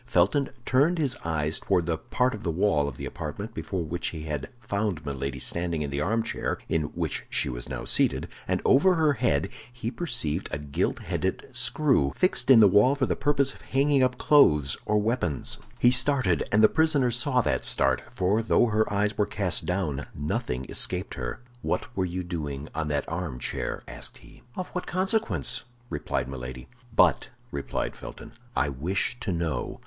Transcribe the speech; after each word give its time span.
Felton 0.07 0.49
turned 0.65 0.97
his 0.97 1.15
eyes 1.23 1.59
toward 1.59 1.85
the 1.85 1.95
part 1.99 2.33
of 2.33 2.41
the 2.41 2.49
wall 2.49 2.87
of 2.87 2.97
the 2.97 3.05
apartment 3.05 3.53
before 3.53 3.83
which 3.83 4.07
he 4.07 4.23
had 4.23 4.49
found 4.59 5.05
Milady 5.05 5.37
standing 5.37 5.83
in 5.83 5.91
the 5.91 6.01
armchair 6.01 6.57
in 6.67 6.85
which 6.95 7.23
she 7.29 7.49
was 7.49 7.69
now 7.69 7.85
seated, 7.85 8.27
and 8.47 8.63
over 8.65 8.95
her 8.95 9.13
head 9.13 9.47
he 9.71 9.91
perceived 9.91 10.49
a 10.51 10.57
gilt 10.57 10.97
headed 11.03 11.47
screw, 11.51 12.13
fixed 12.15 12.49
in 12.49 12.61
the 12.61 12.67
wall 12.67 12.95
for 12.95 13.05
the 13.05 13.15
purpose 13.15 13.53
of 13.53 13.61
hanging 13.61 14.01
up 14.01 14.17
clothes 14.17 14.75
or 14.87 14.97
weapons. 14.97 15.59
He 15.77 15.91
started, 15.91 16.49
and 16.51 16.63
the 16.63 16.67
prisoner 16.67 17.11
saw 17.11 17.41
that 17.41 17.63
start—for 17.63 18.41
though 18.41 18.65
her 18.65 18.91
eyes 18.91 19.15
were 19.19 19.27
cast 19.27 19.67
down, 19.67 20.07
nothing 20.15 20.65
escaped 20.67 21.13
her. 21.13 21.41
"What 21.61 21.95
were 21.95 22.05
you 22.05 22.23
doing 22.23 22.69
on 22.73 22.87
that 22.87 23.07
armchair?" 23.07 23.83
asked 23.87 24.17
he. 24.17 24.41
"Of 24.55 24.69
what 24.69 24.87
consequence?" 24.87 25.65
replied 25.91 26.27
Milady. 26.27 26.67
"But," 26.95 27.29
replied 27.51 27.95
Felton, 27.95 28.31
"I 28.55 28.67
wish 28.67 29.15
to 29.19 29.31
know." 29.31 29.79